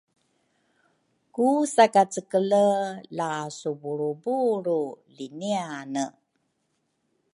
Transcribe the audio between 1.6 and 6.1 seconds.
sakacekele la subulrubulru liniane